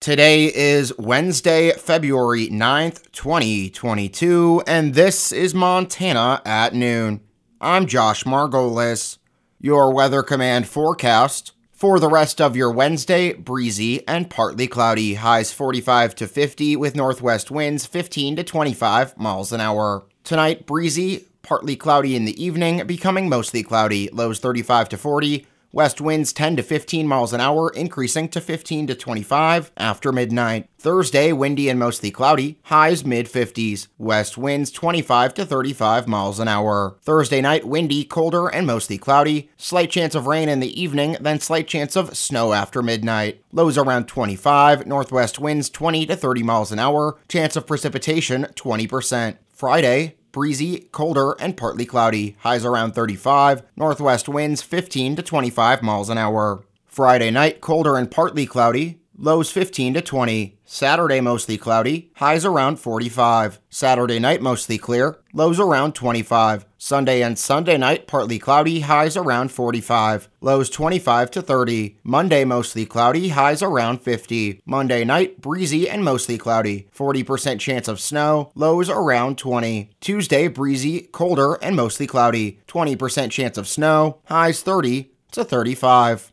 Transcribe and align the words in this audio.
Today 0.00 0.46
is 0.46 0.96
Wednesday, 0.96 1.72
February 1.72 2.48
9th, 2.48 3.12
2022, 3.12 4.62
and 4.66 4.94
this 4.94 5.30
is 5.30 5.54
Montana 5.54 6.40
at 6.46 6.72
noon. 6.72 7.20
I'm 7.60 7.84
Josh 7.84 8.24
Margolis. 8.24 9.18
Your 9.60 9.92
Weather 9.92 10.22
Command 10.22 10.66
forecast 10.66 11.52
for 11.70 12.00
the 12.00 12.08
rest 12.08 12.40
of 12.40 12.56
your 12.56 12.72
Wednesday 12.72 13.34
breezy 13.34 14.08
and 14.08 14.30
partly 14.30 14.66
cloudy, 14.66 15.16
highs 15.16 15.52
45 15.52 16.14
to 16.14 16.26
50 16.26 16.76
with 16.76 16.96
northwest 16.96 17.50
winds 17.50 17.84
15 17.84 18.36
to 18.36 18.42
25 18.42 19.18
miles 19.18 19.52
an 19.52 19.60
hour. 19.60 20.06
Tonight, 20.24 20.64
breezy, 20.64 21.26
partly 21.42 21.76
cloudy 21.76 22.16
in 22.16 22.24
the 22.24 22.42
evening, 22.42 22.86
becoming 22.86 23.28
mostly 23.28 23.62
cloudy, 23.62 24.08
lows 24.14 24.38
35 24.38 24.88
to 24.88 24.96
40 24.96 25.46
West 25.72 26.00
winds 26.00 26.32
10 26.32 26.56
to 26.56 26.62
15 26.64 27.06
miles 27.06 27.32
an 27.32 27.40
hour, 27.40 27.70
increasing 27.70 28.28
to 28.28 28.40
15 28.40 28.88
to 28.88 28.94
25 28.94 29.70
after 29.76 30.10
midnight. 30.10 30.68
Thursday, 30.78 31.32
windy 31.32 31.68
and 31.68 31.78
mostly 31.78 32.10
cloudy, 32.10 32.58
highs 32.64 33.04
mid 33.04 33.26
50s. 33.26 33.86
West 33.96 34.36
winds 34.36 34.72
25 34.72 35.34
to 35.34 35.46
35 35.46 36.08
miles 36.08 36.40
an 36.40 36.48
hour. 36.48 36.96
Thursday 37.02 37.40
night, 37.40 37.64
windy, 37.64 38.04
colder, 38.04 38.48
and 38.48 38.66
mostly 38.66 38.98
cloudy. 38.98 39.48
Slight 39.56 39.90
chance 39.90 40.16
of 40.16 40.26
rain 40.26 40.48
in 40.48 40.58
the 40.58 40.80
evening, 40.80 41.16
then 41.20 41.38
slight 41.38 41.68
chance 41.68 41.94
of 41.94 42.16
snow 42.16 42.52
after 42.52 42.82
midnight. 42.82 43.40
Lows 43.52 43.78
around 43.78 44.08
25, 44.08 44.86
northwest 44.86 45.38
winds 45.38 45.70
20 45.70 46.06
to 46.06 46.16
30 46.16 46.42
miles 46.42 46.72
an 46.72 46.80
hour, 46.80 47.16
chance 47.28 47.54
of 47.54 47.66
precipitation 47.66 48.46
20%. 48.56 49.36
Friday, 49.52 50.16
breezy, 50.32 50.88
colder, 50.92 51.32
and 51.40 51.56
partly 51.56 51.84
cloudy. 51.84 52.36
Highs 52.40 52.64
around 52.64 52.92
35. 52.92 53.62
Northwest 53.76 54.28
winds 54.28 54.62
15 54.62 55.16
to 55.16 55.22
25 55.22 55.82
miles 55.82 56.08
an 56.08 56.18
hour. 56.18 56.64
Friday 56.86 57.30
night, 57.30 57.60
colder 57.60 57.96
and 57.96 58.10
partly 58.10 58.46
cloudy. 58.46 58.99
Lows 59.22 59.50
15 59.50 59.92
to 59.92 60.00
20. 60.00 60.56
Saturday 60.64 61.20
mostly 61.20 61.58
cloudy, 61.58 62.10
highs 62.14 62.46
around 62.46 62.76
45. 62.76 63.60
Saturday 63.68 64.18
night 64.18 64.40
mostly 64.40 64.78
clear, 64.78 65.18
lows 65.34 65.60
around 65.60 65.94
25. 65.94 66.64
Sunday 66.78 67.22
and 67.22 67.38
Sunday 67.38 67.76
night 67.76 68.06
partly 68.06 68.38
cloudy, 68.38 68.80
highs 68.80 69.18
around 69.18 69.52
45. 69.52 70.30
Lows 70.40 70.70
25 70.70 71.30
to 71.32 71.42
30. 71.42 71.98
Monday 72.02 72.46
mostly 72.46 72.86
cloudy, 72.86 73.28
highs 73.28 73.62
around 73.62 74.00
50. 74.00 74.62
Monday 74.64 75.04
night 75.04 75.42
breezy 75.42 75.86
and 75.86 76.02
mostly 76.02 76.38
cloudy, 76.38 76.88
40% 76.96 77.60
chance 77.60 77.88
of 77.88 78.00
snow, 78.00 78.50
lows 78.54 78.88
around 78.88 79.36
20. 79.36 79.90
Tuesday 80.00 80.48
breezy, 80.48 81.02
colder 81.02 81.58
and 81.60 81.76
mostly 81.76 82.06
cloudy, 82.06 82.60
20% 82.68 83.30
chance 83.30 83.58
of 83.58 83.68
snow, 83.68 84.22
highs 84.24 84.62
30 84.62 85.10
to 85.32 85.44
35. 85.44 86.29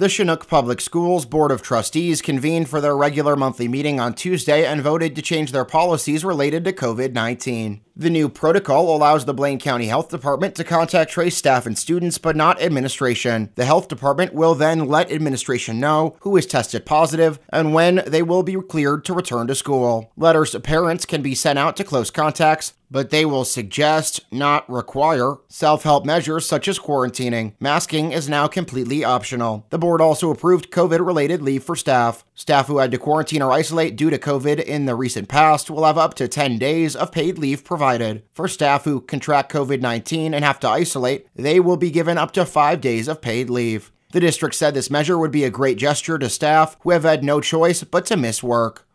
The 0.00 0.08
Chinook 0.08 0.46
Public 0.46 0.80
Schools 0.80 1.26
Board 1.26 1.50
of 1.50 1.60
Trustees 1.60 2.22
convened 2.22 2.70
for 2.70 2.80
their 2.80 2.96
regular 2.96 3.36
monthly 3.36 3.68
meeting 3.68 4.00
on 4.00 4.14
Tuesday 4.14 4.64
and 4.64 4.80
voted 4.80 5.14
to 5.14 5.20
change 5.20 5.52
their 5.52 5.66
policies 5.66 6.24
related 6.24 6.64
to 6.64 6.72
COVID 6.72 7.12
19. 7.12 7.82
The 8.00 8.08
new 8.08 8.30
protocol 8.30 8.96
allows 8.96 9.26
the 9.26 9.34
Blaine 9.34 9.58
County 9.58 9.88
Health 9.88 10.08
Department 10.08 10.54
to 10.54 10.64
contact 10.64 11.10
trace 11.10 11.36
staff 11.36 11.66
and 11.66 11.76
students, 11.76 12.16
but 12.16 12.34
not 12.34 12.62
administration. 12.62 13.50
The 13.56 13.66
health 13.66 13.88
department 13.88 14.32
will 14.32 14.54
then 14.54 14.88
let 14.88 15.12
administration 15.12 15.80
know 15.80 16.16
who 16.20 16.34
is 16.38 16.46
tested 16.46 16.86
positive 16.86 17.38
and 17.50 17.74
when 17.74 18.02
they 18.06 18.22
will 18.22 18.42
be 18.42 18.54
cleared 18.54 19.04
to 19.04 19.12
return 19.12 19.48
to 19.48 19.54
school. 19.54 20.10
Letters 20.16 20.52
to 20.52 20.60
parents 20.60 21.04
can 21.04 21.20
be 21.20 21.34
sent 21.34 21.58
out 21.58 21.76
to 21.76 21.84
close 21.84 22.10
contacts, 22.10 22.72
but 22.90 23.10
they 23.10 23.24
will 23.24 23.44
suggest, 23.44 24.20
not 24.32 24.68
require, 24.68 25.36
self 25.48 25.84
help 25.84 26.04
measures 26.04 26.46
such 26.46 26.66
as 26.66 26.78
quarantining. 26.78 27.52
Masking 27.60 28.12
is 28.12 28.28
now 28.28 28.48
completely 28.48 29.04
optional. 29.04 29.66
The 29.70 29.78
board 29.78 30.00
also 30.00 30.30
approved 30.30 30.70
COVID 30.70 31.06
related 31.06 31.42
leave 31.42 31.62
for 31.62 31.76
staff. 31.76 32.24
Staff 32.34 32.66
who 32.66 32.78
had 32.78 32.90
to 32.90 32.98
quarantine 32.98 33.42
or 33.42 33.52
isolate 33.52 33.94
due 33.94 34.10
to 34.10 34.18
COVID 34.18 34.58
in 34.58 34.86
the 34.86 34.96
recent 34.96 35.28
past 35.28 35.70
will 35.70 35.84
have 35.84 35.98
up 35.98 36.14
to 36.14 36.26
10 36.26 36.58
days 36.58 36.96
of 36.96 37.12
paid 37.12 37.38
leave 37.38 37.62
provided. 37.62 37.89
For 38.32 38.48
staff 38.48 38.84
who 38.84 39.00
contract 39.00 39.52
COVID 39.52 39.80
19 39.80 40.34
and 40.34 40.44
have 40.44 40.60
to 40.60 40.68
isolate, 40.68 41.26
they 41.34 41.60
will 41.60 41.76
be 41.76 41.90
given 41.90 42.18
up 42.18 42.32
to 42.32 42.44
five 42.44 42.80
days 42.80 43.08
of 43.08 43.20
paid 43.20 43.50
leave. 43.50 43.90
The 44.12 44.20
district 44.20 44.56
said 44.56 44.74
this 44.74 44.90
measure 44.90 45.18
would 45.18 45.30
be 45.30 45.44
a 45.44 45.50
great 45.50 45.78
gesture 45.78 46.18
to 46.18 46.28
staff 46.28 46.76
who 46.80 46.90
have 46.90 47.04
had 47.04 47.22
no 47.22 47.40
choice 47.40 47.84
but 47.84 48.06
to 48.06 48.16
miss 48.16 48.42
work. 48.42 48.86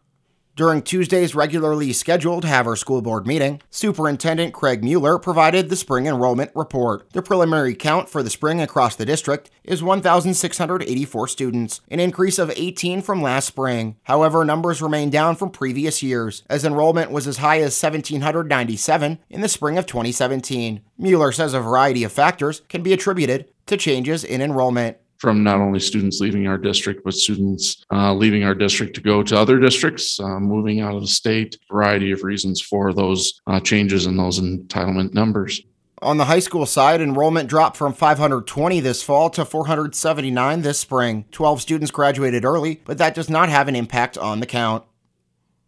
During 0.55 0.83
Tuesday's 0.83 1.35
regularly 1.35 1.91
scheduled 1.91 2.45
Havre 2.45 2.77
School 2.77 3.01
Board 3.01 3.27
meeting, 3.27 3.61
Superintendent 3.71 4.53
Craig 4.53 4.85
Mueller 4.85 5.19
provided 5.19 5.67
the 5.67 5.75
spring 5.75 6.07
enrollment 6.07 6.49
report. 6.55 7.09
The 7.11 7.21
preliminary 7.21 7.75
count 7.75 8.07
for 8.07 8.23
the 8.23 8.29
spring 8.29 8.61
across 8.61 8.95
the 8.95 9.05
district 9.05 9.51
is 9.65 9.83
1,684 9.83 11.27
students, 11.27 11.81
an 11.91 11.99
increase 11.99 12.39
of 12.39 12.53
18 12.55 13.01
from 13.01 13.21
last 13.21 13.47
spring. 13.47 13.97
However, 14.03 14.45
numbers 14.45 14.81
remain 14.81 15.09
down 15.09 15.35
from 15.35 15.49
previous 15.49 16.01
years, 16.01 16.43
as 16.49 16.63
enrollment 16.63 17.11
was 17.11 17.27
as 17.27 17.37
high 17.37 17.59
as 17.59 17.77
1,797 17.77 19.19
in 19.29 19.41
the 19.41 19.49
spring 19.49 19.77
of 19.77 19.85
2017. 19.85 20.79
Mueller 20.97 21.33
says 21.33 21.53
a 21.53 21.59
variety 21.59 22.05
of 22.05 22.13
factors 22.13 22.61
can 22.69 22.81
be 22.81 22.93
attributed 22.93 23.51
to 23.65 23.75
changes 23.75 24.23
in 24.23 24.41
enrollment 24.41 24.95
from 25.19 25.43
not 25.43 25.59
only 25.59 25.79
students 25.79 26.19
leaving 26.19 26.47
our 26.47 26.57
district, 26.57 27.03
but 27.03 27.13
students 27.13 27.83
uh, 27.91 28.13
leaving 28.13 28.43
our 28.43 28.55
district 28.55 28.95
to 28.95 29.01
go 29.01 29.23
to 29.23 29.37
other 29.37 29.59
districts, 29.59 30.19
uh, 30.19 30.39
moving 30.39 30.81
out 30.81 30.95
of 30.95 31.01
the 31.01 31.07
state, 31.07 31.57
variety 31.69 32.11
of 32.11 32.23
reasons 32.23 32.61
for 32.61 32.93
those 32.93 33.41
uh, 33.47 33.59
changes 33.59 34.05
in 34.05 34.17
those 34.17 34.39
entitlement 34.39 35.13
numbers. 35.13 35.61
On 36.01 36.17
the 36.17 36.25
high 36.25 36.39
school 36.39 36.65
side, 36.65 37.01
enrollment 37.01 37.49
dropped 37.49 37.77
from 37.77 37.93
520 37.93 38.79
this 38.81 39.01
fall 39.01 39.29
to 39.31 39.45
479 39.45 40.61
this 40.61 40.77
spring. 40.77 41.25
12 41.31 41.61
students 41.61 41.91
graduated 41.91 42.43
early, 42.43 42.81
but 42.85 42.97
that 42.97 43.15
does 43.15 43.29
not 43.29 43.49
have 43.49 43.67
an 43.67 43.75
impact 43.75 44.17
on 44.17 44.41
the 44.41 44.45
count. 44.45 44.83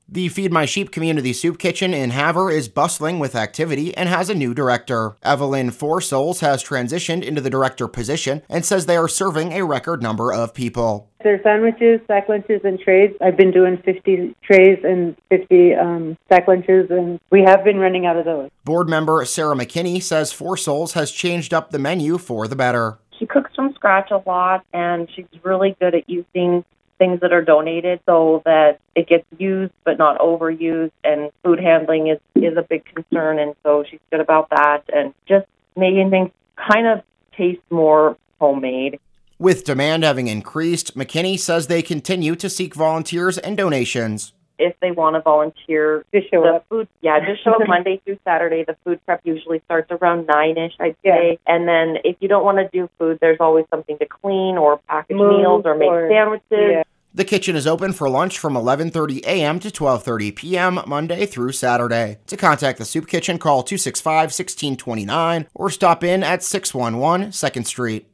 The 0.10 0.30
Feed 0.30 0.54
My 0.54 0.64
Sheep 0.64 0.90
Community 0.90 1.34
Soup 1.34 1.60
Kitchen 1.60 1.94
in 1.94 2.12
Havre 2.12 2.50
is 2.50 2.70
bustling 2.70 3.20
with 3.20 3.36
activity 3.36 3.96
and 3.98 4.08
has 4.08 4.30
a 4.30 4.34
new 4.34 4.54
director. 4.54 5.18
Evelyn 5.22 5.70
Four 5.70 6.00
Souls 6.00 6.40
has 6.40 6.64
transitioned 6.64 7.24
into 7.24 7.42
the 7.42 7.50
director 7.50 7.90
position 7.90 8.42
and 8.48 8.66
says 8.66 8.86
they 8.86 8.96
are 8.96 9.10
serving 9.10 9.52
a 9.52 9.66
record 9.66 10.02
number 10.02 10.32
of 10.32 10.54
people. 10.54 11.10
Their 11.26 11.44
sandwiches, 11.44 12.00
sack 12.08 12.30
lunches, 12.30 12.62
and 12.64 12.80
trays. 12.80 13.14
I've 13.20 13.36
been 13.36 13.52
doing 13.52 13.82
50 13.84 14.34
trays 14.44 14.80
and 14.82 15.18
50 15.28 15.76
um, 15.76 16.18
sack 16.30 16.48
lunches, 16.48 16.90
and 16.90 17.20
we 17.30 17.42
have 17.42 17.66
been 17.66 17.78
running 17.78 18.06
out 18.06 18.16
of 18.16 18.24
those. 18.24 18.50
Board 18.64 18.88
member 18.88 19.26
Sarah 19.26 19.56
McKinney 19.56 20.02
says 20.02 20.32
Four 20.32 20.56
Souls 20.56 20.94
has 20.94 21.12
changed 21.12 21.54
up 21.54 21.72
the 21.72 21.80
menu 21.80 22.18
for 22.18 22.48
the 22.48 22.56
better. 22.56 22.98
She 23.20 23.26
cooks 23.26 23.52
from 23.54 23.74
scratch 23.74 24.10
a 24.12 24.24
lot, 24.26 24.64
and 24.72 25.10
she's 25.14 25.26
really 25.44 25.76
good 25.82 25.96
at 25.96 26.10
using 26.10 26.64
things 26.98 27.20
that 27.22 27.32
are 27.32 27.44
donated 27.44 28.00
so 28.06 28.42
that 28.46 28.80
it 28.96 29.08
gets 29.08 29.26
used 29.38 29.74
but 29.84 29.98
not 29.98 30.20
overused 30.20 30.92
and 31.04 31.32
food 31.44 31.60
handling 31.60 32.08
is 32.08 32.20
is 32.36 32.58
a 32.58 32.62
big 32.62 32.84
concern 32.86 33.40
and 33.40 33.56
so 33.64 33.84
she's 33.90 34.00
good 34.12 34.20
about 34.20 34.50
that. 34.50 34.84
And 34.94 35.14
just 35.28 35.46
making 35.76 36.10
things 36.10 36.32
kind 36.56 36.88
of 36.88 37.04
taste 37.36 37.62
more 37.70 38.18
homemade. 38.40 39.00
With 39.40 39.64
demand 39.64 40.04
having 40.04 40.28
increased 40.28 40.98
mckinney 40.98 41.40
says 41.40 41.68
they 41.68 41.82
continue 41.82 42.36
to 42.36 42.50
seek 42.50 42.74
volunteers 42.74 43.38
and 43.38 43.56
donations 43.56 44.34
if 44.60 44.76
they 44.82 44.92
want 44.92 45.16
to 45.16 45.22
volunteer 45.22 46.04
just 46.14 46.30
show 46.32 46.42
the 46.42 46.50
up. 46.56 46.66
food 46.70 46.88
yeah 47.02 47.20
just 47.20 47.44
show 47.44 47.52
up 47.52 47.62
monday 47.68 48.02
through 48.06 48.18
saturday 48.24 48.64
the 48.66 48.76
food 48.84 49.00
prep 49.06 49.22
usually 49.24 49.60
starts 49.66 49.90
around 49.92 50.26
nine 50.28 50.58
ish 50.58 50.74
i'd 50.80 50.96
say 51.04 51.40
Yeah. 51.46 51.54
and 51.56 51.68
then 51.68 51.98
if 52.04 52.18
you 52.20 52.28
don't 52.28 52.44
want 52.44 52.58
to 52.58 52.68
do 52.72 52.90
food 52.98 53.20
there's 53.22 53.38
always 53.40 53.66
something 53.70 53.98
to 54.00 54.06
clean 54.06 54.58
or 54.58 54.78
package 54.88 55.18
Move 55.18 55.38
meals 55.40 55.62
or 55.66 55.76
make 55.76 55.90
or- 55.90 56.10
sandwiches 56.10 56.44
Yeah. 56.52 56.84
The 57.14 57.26
kitchen 57.26 57.56
is 57.56 57.66
open 57.66 57.94
for 57.94 58.08
lunch 58.10 58.38
from 58.38 58.54
11:30 58.54 59.24
a.m. 59.26 59.60
to 59.62 59.70
12:30 59.70 60.36
p.m. 60.36 60.80
Monday 60.86 61.26
through 61.26 61.52
Saturday. 61.54 62.20
To 62.28 62.38
contact 62.38 62.78
the 62.78 62.86
soup 62.86 63.08
kitchen, 63.08 63.40
call 63.40 63.64
265-1629 63.64 65.48
or 65.56 65.70
stop 65.72 66.04
in 66.04 66.22
at 66.24 66.44
611 66.44 67.30
2nd 67.32 67.66
Street. 67.66 68.08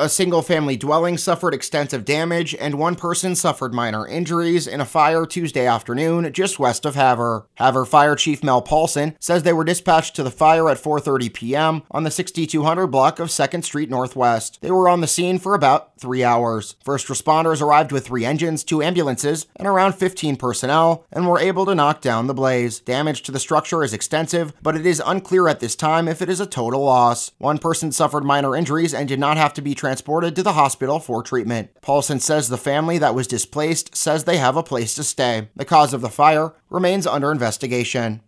A 0.00 0.08
single 0.08 0.42
family 0.42 0.76
dwelling 0.76 1.18
suffered 1.18 1.52
extensive 1.52 2.04
damage 2.04 2.54
and 2.54 2.76
one 2.76 2.94
person 2.94 3.34
suffered 3.34 3.74
minor 3.74 4.06
injuries 4.06 4.68
in 4.68 4.80
a 4.80 4.84
fire 4.84 5.26
Tuesday 5.26 5.66
afternoon 5.66 6.32
just 6.32 6.60
west 6.60 6.86
of 6.86 6.94
Havre. 6.94 7.46
Havre 7.56 7.84
Fire 7.84 8.14
Chief 8.14 8.44
Mel 8.44 8.62
Paulson 8.62 9.16
says 9.18 9.42
they 9.42 9.52
were 9.52 9.64
dispatched 9.64 10.14
to 10.14 10.22
the 10.22 10.30
fire 10.30 10.70
at 10.70 10.78
4:30 10.78 11.34
p.m. 11.34 11.82
on 11.90 12.04
the 12.04 12.12
6200 12.12 12.86
block 12.86 13.18
of 13.18 13.26
2nd 13.26 13.64
Street 13.64 13.90
Northwest. 13.90 14.60
They 14.62 14.70
were 14.70 14.88
on 14.88 15.00
the 15.00 15.08
scene 15.08 15.40
for 15.40 15.54
about 15.54 15.98
3 15.98 16.22
hours. 16.22 16.76
First 16.84 17.08
responders 17.08 17.60
arrived 17.60 17.90
with 17.90 18.06
3 18.06 18.24
engines, 18.24 18.62
2 18.62 18.80
ambulances, 18.80 19.48
and 19.56 19.66
around 19.66 19.94
15 19.94 20.36
personnel 20.36 21.06
and 21.10 21.26
were 21.26 21.40
able 21.40 21.66
to 21.66 21.74
knock 21.74 22.00
down 22.00 22.28
the 22.28 22.34
blaze. 22.34 22.78
Damage 22.78 23.24
to 23.24 23.32
the 23.32 23.40
structure 23.40 23.82
is 23.82 23.92
extensive, 23.92 24.52
but 24.62 24.76
it 24.76 24.86
is 24.86 25.02
unclear 25.04 25.48
at 25.48 25.58
this 25.58 25.74
time 25.74 26.06
if 26.06 26.22
it 26.22 26.28
is 26.28 26.38
a 26.38 26.46
total 26.46 26.84
loss. 26.84 27.32
One 27.38 27.58
person 27.58 27.90
suffered 27.90 28.22
minor 28.22 28.54
injuries 28.54 28.94
and 28.94 29.08
did 29.08 29.18
not 29.18 29.36
have 29.36 29.52
to 29.54 29.60
be 29.60 29.74
transported 29.74 29.87
to 30.36 30.42
the 30.42 30.52
hospital 30.52 30.98
for 31.00 31.22
treatment. 31.22 31.70
Paulson 31.80 32.20
says 32.20 32.48
the 32.48 32.56
family 32.56 32.98
that 32.98 33.14
was 33.14 33.26
displaced 33.26 33.96
says 33.96 34.24
they 34.24 34.38
have 34.38 34.56
a 34.56 34.62
place 34.62 34.94
to 34.94 35.04
stay. 35.04 35.48
The 35.56 35.64
cause 35.64 35.92
of 35.94 36.00
the 36.00 36.08
fire 36.08 36.54
remains 36.70 37.06
under 37.06 37.32
investigation. 37.32 38.22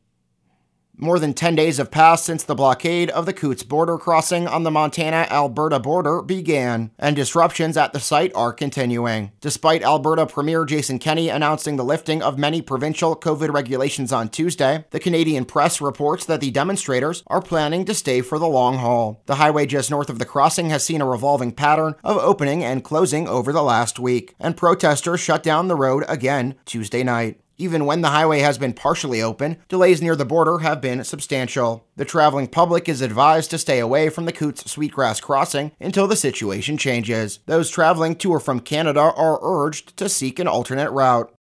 More 1.02 1.18
than 1.18 1.32
10 1.32 1.54
days 1.54 1.78
have 1.78 1.90
passed 1.90 2.26
since 2.26 2.42
the 2.42 2.54
blockade 2.54 3.08
of 3.08 3.24
the 3.24 3.32
Coutts 3.32 3.62
border 3.62 3.96
crossing 3.96 4.46
on 4.46 4.64
the 4.64 4.70
Montana 4.70 5.26
Alberta 5.30 5.78
border 5.78 6.20
began, 6.20 6.90
and 6.98 7.16
disruptions 7.16 7.78
at 7.78 7.94
the 7.94 8.00
site 8.00 8.34
are 8.34 8.52
continuing. 8.52 9.32
Despite 9.40 9.82
Alberta 9.82 10.26
Premier 10.26 10.66
Jason 10.66 10.98
Kenney 10.98 11.30
announcing 11.30 11.76
the 11.76 11.86
lifting 11.86 12.22
of 12.22 12.38
many 12.38 12.60
provincial 12.60 13.16
COVID 13.16 13.50
regulations 13.50 14.12
on 14.12 14.28
Tuesday, 14.28 14.84
the 14.90 15.00
Canadian 15.00 15.46
press 15.46 15.80
reports 15.80 16.26
that 16.26 16.42
the 16.42 16.50
demonstrators 16.50 17.22
are 17.28 17.40
planning 17.40 17.86
to 17.86 17.94
stay 17.94 18.20
for 18.20 18.38
the 18.38 18.46
long 18.46 18.76
haul. 18.76 19.22
The 19.24 19.36
highway 19.36 19.64
just 19.64 19.90
north 19.90 20.10
of 20.10 20.18
the 20.18 20.26
crossing 20.26 20.68
has 20.68 20.84
seen 20.84 21.00
a 21.00 21.06
revolving 21.06 21.52
pattern 21.52 21.94
of 22.04 22.18
opening 22.18 22.62
and 22.62 22.84
closing 22.84 23.26
over 23.26 23.54
the 23.54 23.62
last 23.62 23.98
week, 23.98 24.34
and 24.38 24.54
protesters 24.54 25.20
shut 25.20 25.42
down 25.42 25.68
the 25.68 25.76
road 25.76 26.04
again 26.08 26.56
Tuesday 26.66 27.02
night. 27.02 27.40
Even 27.60 27.84
when 27.84 28.00
the 28.00 28.08
highway 28.08 28.38
has 28.38 28.56
been 28.56 28.72
partially 28.72 29.20
open, 29.20 29.58
delays 29.68 30.00
near 30.00 30.16
the 30.16 30.24
border 30.24 30.60
have 30.60 30.80
been 30.80 31.04
substantial. 31.04 31.86
The 31.94 32.06
traveling 32.06 32.46
public 32.46 32.88
is 32.88 33.02
advised 33.02 33.50
to 33.50 33.58
stay 33.58 33.78
away 33.80 34.08
from 34.08 34.24
the 34.24 34.32
Coutts 34.32 34.70
Sweetgrass 34.70 35.20
crossing 35.20 35.72
until 35.78 36.06
the 36.06 36.16
situation 36.16 36.78
changes. 36.78 37.40
Those 37.44 37.68
traveling 37.68 38.16
to 38.16 38.30
or 38.30 38.40
from 38.40 38.60
Canada 38.60 39.00
are 39.00 39.38
urged 39.42 39.94
to 39.98 40.08
seek 40.08 40.38
an 40.38 40.48
alternate 40.48 40.90
route. 40.90 41.34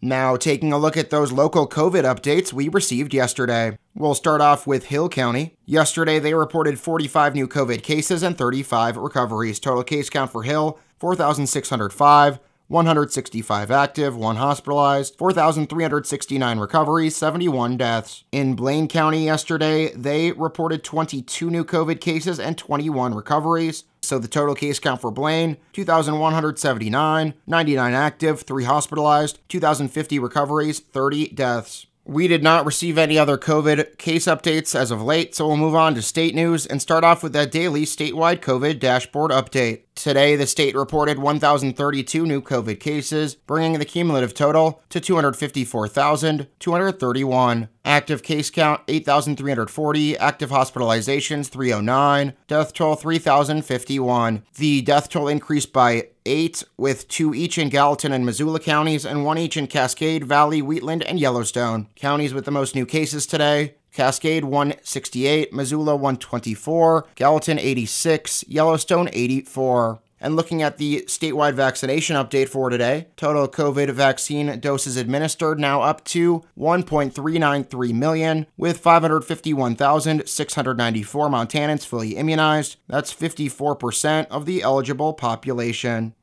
Now, 0.00 0.36
taking 0.36 0.72
a 0.72 0.78
look 0.78 0.96
at 0.96 1.10
those 1.10 1.32
local 1.32 1.68
COVID 1.68 2.04
updates 2.04 2.54
we 2.54 2.70
received 2.70 3.12
yesterday. 3.12 3.76
We'll 3.94 4.14
start 4.14 4.40
off 4.40 4.66
with 4.66 4.86
Hill 4.86 5.10
County. 5.10 5.58
Yesterday, 5.66 6.18
they 6.18 6.32
reported 6.32 6.80
45 6.80 7.34
new 7.34 7.46
COVID 7.46 7.82
cases 7.82 8.22
and 8.22 8.38
35 8.38 8.96
recoveries. 8.96 9.60
Total 9.60 9.84
case 9.84 10.08
count 10.08 10.32
for 10.32 10.44
Hill 10.44 10.78
4,605. 10.98 12.38
165 12.68 13.70
active, 13.70 14.16
1 14.16 14.36
hospitalized, 14.36 15.16
4,369 15.16 16.58
recoveries, 16.58 17.16
71 17.16 17.76
deaths. 17.76 18.24
In 18.32 18.54
Blaine 18.54 18.88
County 18.88 19.24
yesterday, 19.24 19.92
they 19.92 20.32
reported 20.32 20.82
22 20.82 21.48
new 21.50 21.64
COVID 21.64 22.00
cases 22.00 22.40
and 22.40 22.58
21 22.58 23.14
recoveries. 23.14 23.84
So 24.02 24.18
the 24.18 24.28
total 24.28 24.54
case 24.54 24.78
count 24.78 25.00
for 25.00 25.10
Blaine 25.10 25.56
2,179, 25.72 27.34
99 27.46 27.92
active, 27.92 28.42
3 28.42 28.64
hospitalized, 28.64 29.38
2,050 29.48 30.18
recoveries, 30.18 30.80
30 30.80 31.28
deaths. 31.28 31.85
We 32.08 32.28
did 32.28 32.40
not 32.40 32.64
receive 32.64 32.98
any 32.98 33.18
other 33.18 33.36
COVID 33.36 33.98
case 33.98 34.26
updates 34.26 34.78
as 34.78 34.92
of 34.92 35.02
late, 35.02 35.34
so 35.34 35.48
we'll 35.48 35.56
move 35.56 35.74
on 35.74 35.96
to 35.96 36.02
state 36.02 36.36
news 36.36 36.64
and 36.64 36.80
start 36.80 37.02
off 37.02 37.20
with 37.20 37.32
that 37.32 37.50
daily 37.50 37.84
statewide 37.84 38.38
COVID 38.38 38.78
dashboard 38.78 39.32
update. 39.32 39.80
Today, 39.96 40.36
the 40.36 40.46
state 40.46 40.76
reported 40.76 41.18
1,032 41.18 42.24
new 42.24 42.40
COVID 42.40 42.78
cases, 42.78 43.34
bringing 43.34 43.80
the 43.80 43.84
cumulative 43.84 44.34
total 44.34 44.80
to 44.90 45.00
254,231. 45.00 47.68
Active 47.86 48.24
case 48.24 48.50
count 48.50 48.80
8,340, 48.88 50.18
active 50.18 50.50
hospitalizations 50.50 51.48
309, 51.48 52.32
death 52.48 52.72
toll 52.72 52.96
3,051. 52.96 54.42
The 54.56 54.82
death 54.82 55.08
toll 55.08 55.28
increased 55.28 55.72
by 55.72 56.08
eight, 56.26 56.64
with 56.76 57.06
two 57.06 57.32
each 57.32 57.58
in 57.58 57.68
Gallatin 57.68 58.10
and 58.10 58.26
Missoula 58.26 58.58
counties 58.58 59.06
and 59.06 59.24
one 59.24 59.38
each 59.38 59.56
in 59.56 59.68
Cascade, 59.68 60.24
Valley, 60.24 60.60
Wheatland, 60.60 61.04
and 61.04 61.20
Yellowstone. 61.20 61.86
Counties 61.94 62.34
with 62.34 62.44
the 62.44 62.50
most 62.50 62.74
new 62.74 62.86
cases 62.86 63.24
today 63.24 63.76
Cascade 63.92 64.44
168, 64.44 65.52
Missoula 65.52 65.94
124, 65.94 67.06
Gallatin 67.14 67.58
86, 67.60 68.44
Yellowstone 68.48 69.08
84. 69.12 70.00
And 70.26 70.34
looking 70.34 70.60
at 70.60 70.78
the 70.78 71.04
statewide 71.06 71.54
vaccination 71.54 72.16
update 72.16 72.48
for 72.48 72.68
today, 72.68 73.06
total 73.14 73.46
COVID 73.46 73.90
vaccine 73.90 74.58
doses 74.58 74.96
administered 74.96 75.60
now 75.60 75.82
up 75.82 76.02
to 76.06 76.42
1.393 76.58 77.94
million, 77.94 78.48
with 78.56 78.80
551,694 78.80 81.28
Montanans 81.28 81.86
fully 81.86 82.16
immunized. 82.16 82.74
That's 82.88 83.14
54% 83.14 84.26
of 84.26 84.46
the 84.46 84.62
eligible 84.62 85.12
population. 85.12 86.15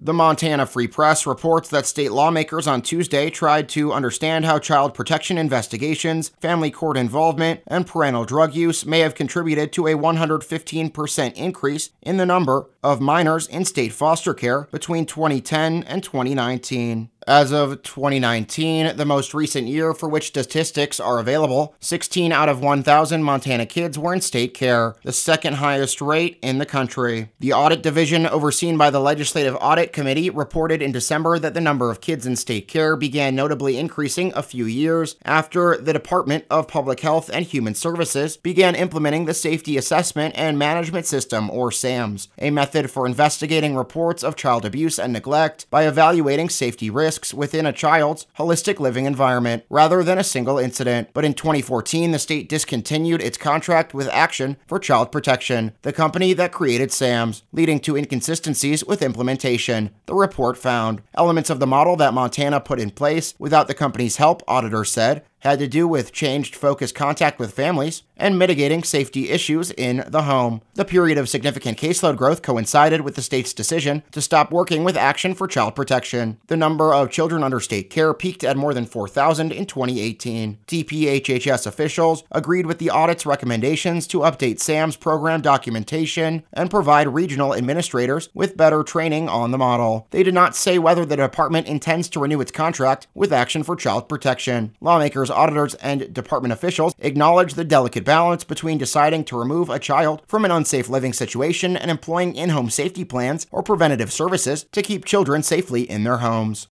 The 0.00 0.14
Montana 0.14 0.64
Free 0.64 0.86
Press 0.86 1.26
reports 1.26 1.68
that 1.70 1.84
state 1.84 2.12
lawmakers 2.12 2.68
on 2.68 2.82
Tuesday 2.82 3.30
tried 3.30 3.68
to 3.70 3.92
understand 3.92 4.44
how 4.44 4.60
child 4.60 4.94
protection 4.94 5.36
investigations, 5.36 6.28
family 6.40 6.70
court 6.70 6.96
involvement, 6.96 7.62
and 7.66 7.84
parental 7.84 8.24
drug 8.24 8.54
use 8.54 8.86
may 8.86 9.00
have 9.00 9.16
contributed 9.16 9.72
to 9.72 9.88
a 9.88 9.94
115% 9.94 11.32
increase 11.34 11.90
in 12.00 12.16
the 12.16 12.26
number 12.26 12.70
of 12.84 13.00
minors 13.00 13.48
in 13.48 13.64
state 13.64 13.92
foster 13.92 14.34
care 14.34 14.68
between 14.70 15.04
2010 15.04 15.82
and 15.82 16.04
2019. 16.04 17.10
As 17.26 17.52
of 17.52 17.82
2019, 17.82 18.96
the 18.96 19.04
most 19.04 19.34
recent 19.34 19.66
year 19.66 19.92
for 19.92 20.08
which 20.08 20.28
statistics 20.28 20.98
are 20.98 21.18
available, 21.18 21.74
16 21.80 22.32
out 22.32 22.48
of 22.48 22.62
1,000 22.62 23.22
Montana 23.22 23.66
kids 23.66 23.98
were 23.98 24.14
in 24.14 24.22
state 24.22 24.54
care, 24.54 24.96
the 25.04 25.12
second 25.12 25.56
highest 25.56 26.00
rate 26.00 26.38
in 26.40 26.56
the 26.56 26.64
country. 26.64 27.30
The 27.38 27.52
audit 27.52 27.82
division, 27.82 28.26
overseen 28.26 28.78
by 28.78 28.88
the 28.88 29.00
Legislative 29.00 29.58
Audit 29.60 29.87
Committee, 29.92 30.30
reported 30.30 30.80
in 30.80 30.92
December 30.92 31.38
that 31.38 31.54
the 31.54 31.60
number 31.60 31.90
of 31.90 32.00
kids 32.00 32.26
in 32.26 32.36
state 32.36 32.68
care 32.68 32.96
began 32.96 33.34
notably 33.34 33.76
increasing 33.76 34.32
a 34.34 34.42
few 34.42 34.64
years 34.64 35.16
after 35.24 35.76
the 35.76 35.92
Department 35.92 36.44
of 36.50 36.68
Public 36.68 37.00
Health 37.00 37.30
and 37.32 37.44
Human 37.44 37.74
Services 37.74 38.36
began 38.36 38.74
implementing 38.74 39.24
the 39.24 39.34
Safety 39.34 39.76
Assessment 39.76 40.34
and 40.36 40.58
Management 40.58 41.06
System, 41.06 41.50
or 41.50 41.70
SAMS, 41.70 42.28
a 42.38 42.50
method 42.50 42.90
for 42.90 43.06
investigating 43.06 43.76
reports 43.76 44.22
of 44.22 44.36
child 44.36 44.64
abuse 44.64 44.98
and 44.98 45.12
neglect 45.12 45.66
by 45.70 45.86
evaluating 45.86 46.48
safety 46.48 46.90
risks 46.90 47.08
risks 47.08 47.32
within 47.32 47.66
a 47.66 47.72
child's 47.72 48.26
holistic 48.38 48.78
living 48.78 49.06
environment 49.06 49.64
rather 49.70 50.02
than 50.04 50.18
a 50.18 50.30
single 50.34 50.58
incident. 50.58 51.08
But 51.14 51.24
in 51.24 51.34
2014, 51.34 52.10
the 52.10 52.18
state 52.18 52.48
discontinued 52.48 53.22
its 53.22 53.38
contract 53.38 53.94
with 53.94 54.08
Action 54.08 54.56
for 54.66 54.78
Child 54.78 55.10
Protection, 55.10 55.72
the 55.82 55.92
company 55.92 56.32
that 56.34 56.52
created 56.52 56.92
SAMS, 56.92 57.42
leading 57.52 57.80
to 57.80 57.96
inconsistencies 57.96 58.84
with 58.84 59.02
implementation. 59.02 59.77
The 60.06 60.14
report 60.14 60.56
found. 60.56 61.02
Elements 61.14 61.50
of 61.50 61.60
the 61.60 61.66
model 61.66 61.96
that 61.96 62.14
Montana 62.14 62.60
put 62.60 62.80
in 62.80 62.90
place 62.90 63.34
without 63.38 63.68
the 63.68 63.74
company's 63.74 64.16
help, 64.16 64.42
auditors 64.46 64.90
said, 64.90 65.24
had 65.40 65.58
to 65.58 65.68
do 65.68 65.86
with 65.86 66.12
changed 66.12 66.56
focus 66.56 66.92
contact 66.92 67.38
with 67.38 67.52
families 67.52 68.02
and 68.16 68.38
mitigating 68.38 68.82
safety 68.82 69.30
issues 69.30 69.70
in 69.72 70.04
the 70.08 70.22
home. 70.22 70.60
The 70.74 70.84
period 70.84 71.18
of 71.18 71.28
significant 71.28 71.78
caseload 71.78 72.16
growth 72.16 72.42
coincided 72.42 73.02
with 73.02 73.14
the 73.14 73.22
state's 73.22 73.52
decision 73.52 74.02
to 74.12 74.20
stop 74.20 74.50
working 74.50 74.84
with 74.84 74.96
Action 74.96 75.34
for 75.34 75.46
Child 75.46 75.76
Protection. 75.76 76.38
The 76.48 76.56
number 76.56 76.92
of 76.92 77.10
children 77.10 77.44
under 77.44 77.60
state 77.60 77.90
care 77.90 78.12
peaked 78.12 78.44
at 78.44 78.56
more 78.56 78.74
than 78.74 78.86
4,000 78.86 79.52
in 79.52 79.66
2018. 79.66 80.58
DPHHS 80.66 81.66
officials 81.66 82.24
agreed 82.32 82.66
with 82.66 82.78
the 82.78 82.90
audit's 82.90 83.26
recommendations 83.26 84.06
to 84.08 84.20
update 84.20 84.60
SAMS 84.60 84.96
program 84.96 85.40
documentation 85.40 86.42
and 86.52 86.70
provide 86.70 87.08
regional 87.08 87.54
administrators 87.54 88.28
with 88.34 88.56
better 88.56 88.82
training 88.82 89.28
on 89.28 89.50
the 89.50 89.58
model. 89.58 90.08
They 90.10 90.22
did 90.22 90.34
not 90.34 90.56
say 90.56 90.78
whether 90.78 91.04
the 91.04 91.16
department 91.16 91.66
intends 91.66 92.08
to 92.10 92.20
renew 92.20 92.40
its 92.40 92.50
contract 92.50 93.06
with 93.14 93.32
Action 93.32 93.62
for 93.62 93.76
Child 93.76 94.08
Protection. 94.08 94.74
Lawmakers 94.80 95.27
auditors, 95.30 95.74
and 95.74 96.12
department 96.12 96.52
officials 96.52 96.94
acknowledge 96.98 97.54
the 97.54 97.64
delicate 97.64 98.04
balance 98.04 98.44
between 98.44 98.78
deciding 98.78 99.24
to 99.24 99.38
remove 99.38 99.70
a 99.70 99.78
child 99.78 100.22
from 100.26 100.44
an 100.44 100.50
unsafe 100.50 100.88
living 100.88 101.12
situation 101.12 101.76
and 101.76 101.90
employing 101.90 102.34
in 102.34 102.50
home 102.50 102.70
safety 102.70 103.04
plans 103.04 103.46
or 103.50 103.62
preventative 103.62 104.12
services 104.12 104.66
to 104.72 104.82
keep 104.82 105.04
children 105.04 105.42
safely 105.42 105.82
in 105.82 106.04
their 106.04 106.18
homes. 106.18 106.68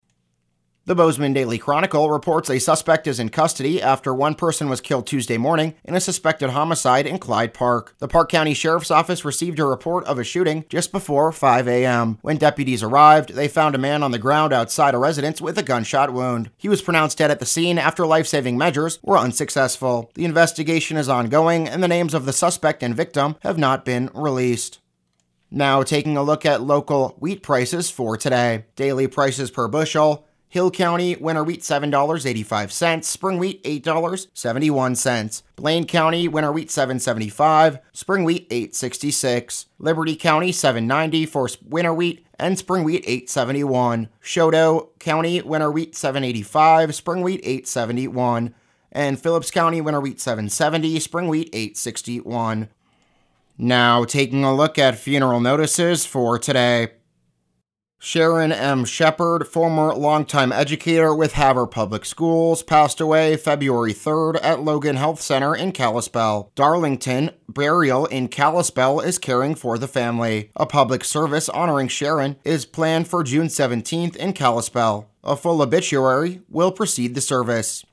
The 0.83 0.95
Bozeman 0.95 1.33
Daily 1.33 1.59
Chronicle 1.59 2.09
reports 2.09 2.49
a 2.49 2.57
suspect 2.57 3.05
is 3.05 3.19
in 3.19 3.29
custody 3.29 3.79
after 3.79 4.15
one 4.15 4.33
person 4.33 4.67
was 4.67 4.81
killed 4.81 5.05
Tuesday 5.05 5.37
morning 5.37 5.75
in 5.83 5.93
a 5.93 6.01
suspected 6.01 6.49
homicide 6.49 7.05
in 7.05 7.19
Clyde 7.19 7.53
Park. 7.53 7.93
The 7.99 8.07
Park 8.07 8.31
County 8.31 8.55
Sheriff's 8.55 8.89
Office 8.89 9.23
received 9.23 9.59
a 9.59 9.65
report 9.65 10.05
of 10.05 10.17
a 10.17 10.23
shooting 10.23 10.65
just 10.69 10.91
before 10.91 11.31
5 11.31 11.67
a.m. 11.67 12.17
When 12.23 12.37
deputies 12.37 12.81
arrived, 12.81 13.35
they 13.35 13.47
found 13.47 13.75
a 13.75 13.77
man 13.77 14.01
on 14.01 14.09
the 14.09 14.17
ground 14.17 14.53
outside 14.53 14.95
a 14.95 14.97
residence 14.97 15.39
with 15.39 15.55
a 15.59 15.63
gunshot 15.63 16.13
wound. 16.13 16.49
He 16.57 16.67
was 16.67 16.81
pronounced 16.81 17.19
dead 17.19 17.29
at 17.29 17.39
the 17.39 17.45
scene 17.45 17.77
after 17.77 18.07
life 18.07 18.25
saving 18.25 18.57
measures 18.57 18.97
were 19.03 19.19
unsuccessful. 19.19 20.09
The 20.15 20.25
investigation 20.25 20.97
is 20.97 21.07
ongoing, 21.07 21.69
and 21.69 21.83
the 21.83 21.87
names 21.87 22.15
of 22.15 22.25
the 22.25 22.33
suspect 22.33 22.81
and 22.81 22.95
victim 22.95 23.35
have 23.41 23.59
not 23.59 23.85
been 23.85 24.09
released. 24.15 24.79
Now, 25.51 25.83
taking 25.83 26.17
a 26.17 26.23
look 26.23 26.43
at 26.43 26.63
local 26.63 27.17
wheat 27.19 27.43
prices 27.43 27.91
for 27.91 28.17
today. 28.17 28.65
Daily 28.75 29.05
prices 29.05 29.51
per 29.51 29.67
bushel. 29.67 30.25
Hill 30.51 30.69
County, 30.69 31.15
winter 31.15 31.45
wheat 31.45 31.61
$7.85, 31.61 33.05
spring 33.05 33.39
wheat 33.39 33.63
$8.71. 33.63 35.43
Blaine 35.55 35.87
County, 35.87 36.27
winter 36.27 36.51
wheat 36.51 36.67
$7.75, 36.67 37.79
spring 37.93 38.25
wheat 38.25 38.49
$8.66. 38.49 39.67
Liberty 39.79 40.17
County, 40.17 40.51
$7.90 40.51 41.29
for 41.29 41.47
winter 41.65 41.93
wheat 41.93 42.25
and 42.37 42.59
spring 42.59 42.83
wheat 42.83 43.05
$8.71. 43.05 44.09
Chouteau 44.21 44.89
County, 44.99 45.41
winter 45.41 45.71
wheat 45.71 45.93
$7.85, 45.93 46.93
spring 46.93 47.21
wheat 47.21 47.41
$8.71. 47.45 48.53
And 48.91 49.17
Phillips 49.17 49.51
County, 49.51 49.79
winter 49.79 50.01
wheat 50.01 50.17
$7.70, 50.17 50.99
spring 50.99 51.29
wheat 51.29 51.49
$8.61. 51.53 52.67
Now, 53.57 54.03
taking 54.03 54.43
a 54.43 54.53
look 54.53 54.77
at 54.77 54.97
funeral 54.97 55.39
notices 55.39 56.05
for 56.05 56.37
today. 56.37 56.89
Sharon 58.03 58.51
M. 58.51 58.83
Shepard, 58.83 59.47
former 59.47 59.93
longtime 59.93 60.51
educator 60.51 61.13
with 61.13 61.33
Havre 61.33 61.67
Public 61.67 62.03
Schools, 62.03 62.63
passed 62.63 62.99
away 62.99 63.37
February 63.37 63.93
3rd 63.93 64.39
at 64.41 64.63
Logan 64.63 64.95
Health 64.95 65.21
Center 65.21 65.55
in 65.55 65.71
Kalispell. 65.71 66.51
Darlington, 66.55 67.29
burial 67.47 68.07
in 68.07 68.27
Kalispell 68.27 69.01
is 69.01 69.19
caring 69.19 69.53
for 69.53 69.77
the 69.77 69.87
family. 69.87 70.49
A 70.55 70.65
public 70.65 71.03
service 71.03 71.47
honoring 71.47 71.89
Sharon 71.89 72.37
is 72.43 72.65
planned 72.65 73.07
for 73.07 73.23
June 73.23 73.49
17th 73.49 74.15
in 74.15 74.33
Kalispell. 74.33 75.07
A 75.23 75.35
full 75.35 75.61
obituary 75.61 76.41
will 76.49 76.71
precede 76.71 77.13
the 77.13 77.21
service. 77.21 77.85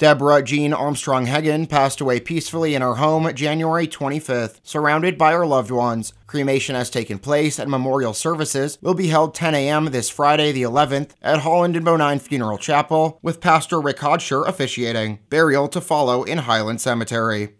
Deborah 0.00 0.42
Jean 0.42 0.72
Armstrong 0.72 1.26
Hagen 1.26 1.66
passed 1.66 2.00
away 2.00 2.20
peacefully 2.20 2.74
in 2.74 2.80
her 2.80 2.94
home 2.94 3.30
January 3.34 3.86
25th, 3.86 4.58
surrounded 4.62 5.18
by 5.18 5.32
her 5.32 5.44
loved 5.44 5.70
ones. 5.70 6.14
Cremation 6.26 6.74
has 6.74 6.88
taken 6.88 7.18
place 7.18 7.58
and 7.58 7.70
memorial 7.70 8.14
services 8.14 8.78
will 8.80 8.94
be 8.94 9.08
held 9.08 9.34
10 9.34 9.54
a.m. 9.54 9.84
this 9.90 10.08
Friday, 10.08 10.52
the 10.52 10.62
11th, 10.62 11.10
at 11.20 11.40
Holland 11.40 11.76
and 11.76 11.84
Bonine 11.84 12.18
Funeral 12.18 12.56
Chapel, 12.56 13.18
with 13.20 13.42
Pastor 13.42 13.78
Rick 13.78 13.98
Hodsher 13.98 14.48
officiating. 14.48 15.18
Burial 15.28 15.68
to 15.68 15.82
follow 15.82 16.22
in 16.22 16.38
Highland 16.38 16.80
Cemetery. 16.80 17.56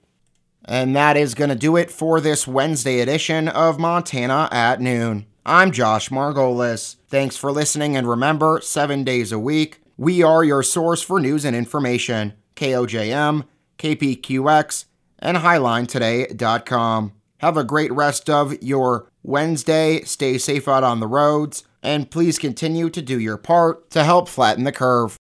And 0.65 0.97
that 0.97 1.19
is 1.19 1.35
going 1.35 1.51
to 1.51 1.55
do 1.55 1.77
it 1.77 1.91
for 1.91 2.23
this 2.23 2.49
Wednesday 2.49 3.01
edition 3.01 3.49
of 3.49 3.79
Montana 3.79 4.49
at 4.51 4.81
Noon. 4.81 5.27
I'm 5.45 5.73
Josh 5.73 6.09
Margolis. 6.09 6.97
Thanks 7.09 7.37
for 7.37 7.53
listening, 7.53 7.97
and 7.97 8.09
remember, 8.09 8.61
seven 8.63 9.05
days 9.05 9.31
a 9.31 9.39
week, 9.39 9.80
we 10.01 10.23
are 10.23 10.43
your 10.43 10.63
source 10.63 11.03
for 11.03 11.21
news 11.21 11.45
and 11.45 11.55
information. 11.55 12.33
KOJM, 12.57 13.45
KPQX, 13.79 14.87
and 15.19 15.37
HighlineToday.com. 15.37 17.13
Have 17.41 17.57
a 17.59 17.65
great 17.65 17.93
rest 17.93 18.31
of 18.31 18.63
your 18.63 19.13
Wednesday. 19.23 20.01
Stay 20.05 20.39
safe 20.39 20.67
out 20.67 20.85
on 20.85 21.01
the 21.01 21.07
roads, 21.07 21.65
and 21.83 22.11
please 22.11 22.39
continue 22.39 22.89
to 22.89 23.03
do 23.03 23.21
your 23.21 23.37
part 23.37 23.91
to 23.91 24.03
help 24.03 24.31
flatten 24.31 24.65
the 24.65 24.73
curve. 24.73 25.20